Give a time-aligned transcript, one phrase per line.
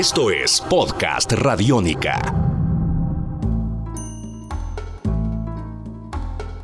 [0.00, 2.22] Esto es Podcast Radiónica.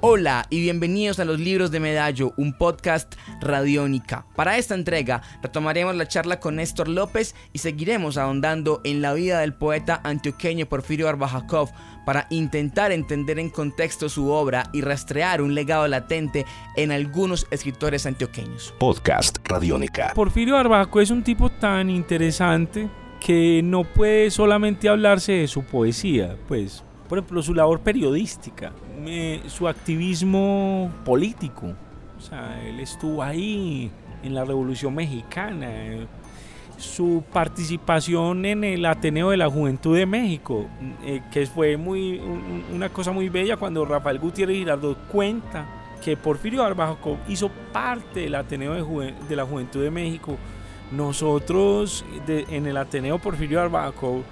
[0.00, 4.24] Hola y bienvenidos a los libros de Medallo, un podcast radiónica.
[4.36, 9.40] Para esta entrega retomaremos la charla con Néstor López y seguiremos ahondando en la vida
[9.40, 11.68] del poeta antioqueño Porfirio Arbajakov
[12.06, 18.06] para intentar entender en contexto su obra y rastrear un legado latente en algunos escritores
[18.06, 18.72] antioqueños.
[18.78, 20.14] Podcast Radiónica.
[20.14, 22.88] Porfirio Arbajakov es un tipo tan interesante
[23.26, 28.70] que no puede solamente hablarse de su poesía, pues por ejemplo, su labor periodística,
[29.48, 31.74] su activismo político.
[32.16, 33.90] O sea, él estuvo ahí
[34.22, 35.68] en la Revolución Mexicana,
[36.78, 40.66] su participación en el Ateneo de la Juventud de México,
[41.04, 42.20] eh, que fue muy,
[42.72, 45.66] una cosa muy bella cuando Rafael Gutiérrez Girardot cuenta
[46.00, 50.36] que Porfirio Barbajo hizo parte del Ateneo de, de la Juventud de México.
[50.92, 54.22] Nosotros en el Ateneo Porfirio Barbaco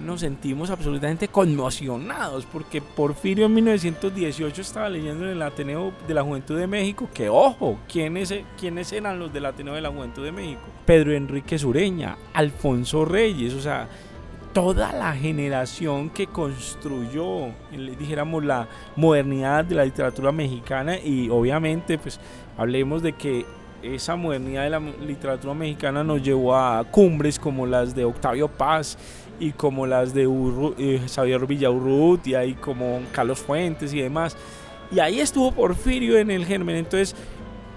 [0.00, 6.22] nos sentimos absolutamente conmocionados porque Porfirio en 1918 estaba leyendo en el Ateneo de la
[6.22, 10.32] Juventud de México que, ojo, ¿quiénes, ¿quiénes eran los del Ateneo de la Juventud de
[10.32, 10.62] México?
[10.86, 13.88] Pedro Enrique Sureña, Alfonso Reyes, o sea,
[14.52, 17.48] toda la generación que construyó,
[17.98, 22.18] dijéramos, la modernidad de la literatura mexicana y obviamente, pues,
[22.56, 23.46] hablemos de que
[23.82, 28.98] esa modernidad de la literatura mexicana nos llevó a cumbres como las de Octavio Paz
[29.38, 30.28] y como las de
[30.78, 34.36] eh, Xavier Villaurrutia y como Carlos Fuentes y demás.
[34.92, 36.76] Y ahí estuvo Porfirio en el germen.
[36.76, 37.14] Entonces,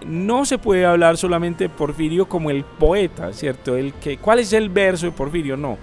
[0.06, 3.78] no se puede hablar solamente de Porfirio como el poeta, ¿cierto?
[3.78, 5.56] El que, ¿Cuál es el verso de Porfirio?
[5.56, 5.78] No.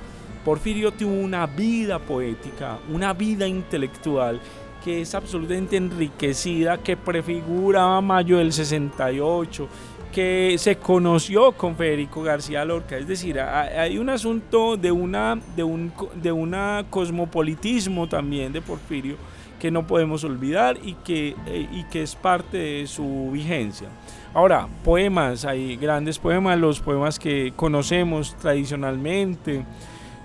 [0.44, 4.40] Porfirio tuvo una vida poética, una vida intelectual
[4.84, 9.68] que es absolutamente enriquecida, que prefigura Mayo del 68,
[10.12, 12.96] que se conoció con Federico García Lorca.
[12.96, 19.16] Es decir, hay un asunto de una, de un, de cosmopolitismo también de Porfirio
[19.60, 23.88] que no podemos olvidar y que, eh, y que es parte de su vigencia.
[24.32, 29.64] Ahora, poemas, hay grandes poemas, los poemas que conocemos tradicionalmente,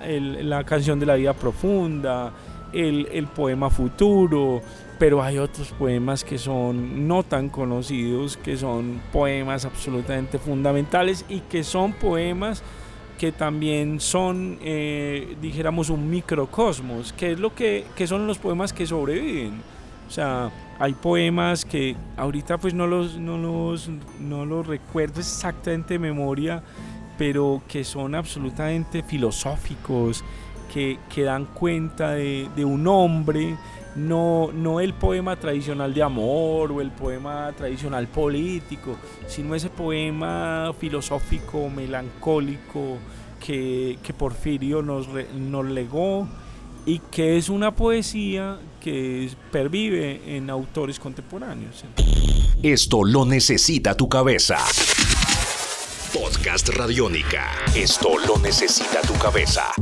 [0.07, 2.31] la canción de la vida profunda,
[2.71, 4.61] el, el poema futuro,
[4.97, 11.41] pero hay otros poemas que son no tan conocidos, que son poemas absolutamente fundamentales y
[11.41, 12.63] que son poemas
[13.17, 18.73] que también son, eh, dijéramos, un microcosmos, que es lo que, que son los poemas
[18.73, 19.61] que sobreviven.
[20.07, 23.89] O sea, hay poemas que ahorita pues no los, no los,
[24.19, 26.61] no los recuerdo exactamente de memoria,
[27.17, 30.23] pero que son absolutamente filosóficos,
[30.73, 33.55] que, que dan cuenta de, de un hombre
[33.95, 38.97] no, no el poema tradicional de amor o el poema tradicional político,
[39.27, 42.97] sino ese poema filosófico, melancólico
[43.39, 46.27] que, Porfirio nos, nos legó
[46.85, 51.83] y que es una poesía que pervive en autores contemporáneos.
[52.61, 54.57] Esto lo necesita tu cabeza.
[56.13, 57.51] Podcast Radiónica.
[57.75, 59.73] Esto lo necesita tu cabeza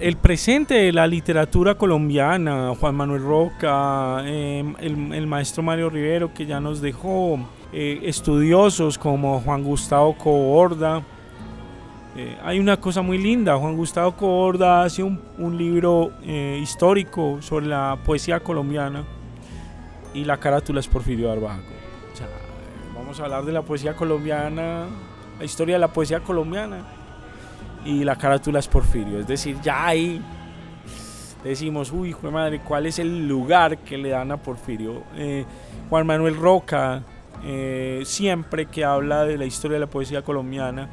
[0.00, 6.46] el presente de la literatura colombiana, Juan Manuel Roca, em, el, maestro Mario Rivero, que
[6.46, 7.38] ya nos dejó,
[7.72, 11.02] eh, estudiosos como Juan Gustavo Coorda.
[12.16, 15.18] Eh, hay una cosa muy linda, Juan Gustavo Coorda hace un,
[15.58, 19.04] libro eh, histórico sobre la poesía colombiana
[20.14, 21.62] y la carátula es Porfirio Arbajo.
[22.94, 24.86] vamos a hablar de la poesía colombiana,
[25.38, 26.97] la historia de la poesía colombiana
[27.84, 29.18] y la carátula es Porfirio.
[29.20, 30.20] Es decir, ya ahí
[31.44, 35.02] decimos, uy, hijo de madre, ¿cuál es el lugar que le dan a Porfirio?
[35.16, 35.44] Eh,
[35.88, 37.02] Juan Manuel Roca,
[37.44, 40.88] eh, siempre que habla de la historia de la poesía colombiana,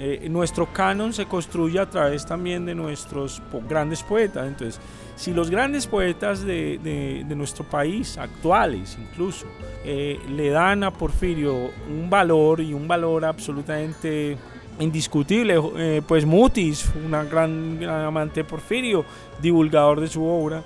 [0.00, 4.46] eh, nuestro canon se construye a través también de nuestros grandes poetas.
[4.46, 4.80] Entonces,
[5.16, 6.78] si los grandes poetas de,
[7.26, 9.46] de nuestro país, actuales incluso,
[9.84, 14.38] le dan a Porfirio un valor y un valor absolutamente
[14.80, 19.04] indiscutible, eh, pues Mutis, una gran, amante de Porfirio,
[19.40, 20.62] divulgador de su obra.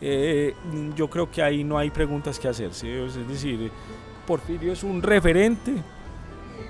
[0.00, 0.54] Eh,
[0.96, 3.04] yo creo que ahí no hay preguntas que hacerse.
[3.04, 3.70] Es decir,
[4.26, 5.74] Porfirio es un referente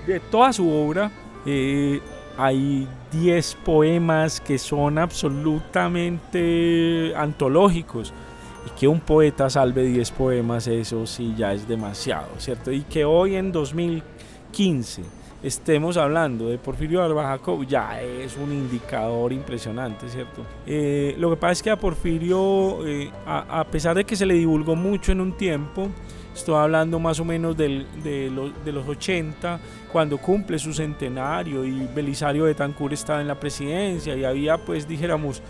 [0.05, 1.11] de toda su obra.
[1.45, 2.01] Eh,
[2.37, 8.13] hay 10 poemas que son absolutamente antológicos.
[8.65, 12.71] Y que un poeta salve 10 poemas, eso sí ya es demasiado, ¿cierto?
[12.71, 15.01] Y que hoy en 2015
[15.43, 20.45] estemos hablando de Porfirio Barbajaco ya es un indicador impresionante, ¿cierto?
[20.65, 24.35] Eh, lo que pasa es que a Porfirio, eh, a, pesar de que se le
[24.35, 25.89] divulgó mucho en un tiempo,
[26.33, 29.59] estoy hablando más o menos del, de, los, de los 80,
[29.91, 34.87] cuando cumple su centenario y Belisario de Tancur estaba en la presidencia y había pues
[34.87, 35.41] dijéramos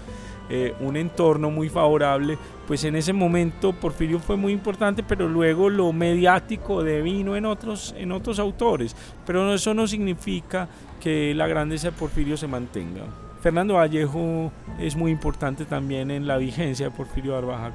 [0.54, 2.38] eh, un entorno muy favorable,
[2.68, 7.96] pues en ese momento Porfirio fue muy importante, pero luego lo mediático devino en otros,
[7.98, 8.94] en otros autores,
[9.26, 10.68] pero eso no significa
[11.00, 13.04] que la grandeza de Porfirio se mantenga.
[13.42, 17.72] Fernando Vallejo es muy importante también en la vigencia de Porfirio Barba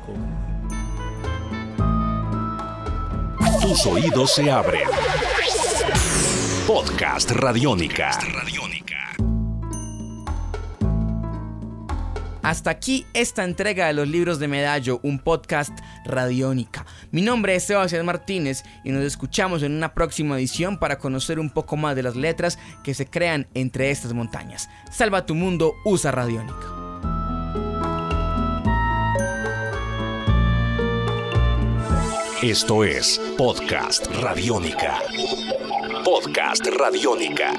[3.63, 4.87] Tus oídos se abren.
[6.67, 8.11] Podcast Radiónica.
[12.47, 16.87] Hasta aquí esta entrega de los libros de Medallo, un podcast radiónica.
[17.11, 21.51] Mi nombre es Sebastián Martínez y nos escuchamos en una próxima edición para conocer un
[21.51, 24.71] poco más de las letras que se crean entre estas montañas.
[24.93, 26.55] Salva tu mundo, usa radiónica.
[32.43, 35.01] Esto es Podcast Radiónica.
[36.05, 37.55] Podcast Radiónica.